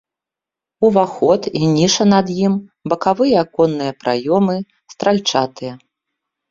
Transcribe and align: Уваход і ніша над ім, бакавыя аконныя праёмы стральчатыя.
Уваход 0.89 1.41
і 1.59 1.61
ніша 1.75 2.03
над 2.15 2.27
ім, 2.47 2.53
бакавыя 2.95 3.35
аконныя 3.47 3.91
праёмы 4.05 4.55
стральчатыя. 4.95 5.73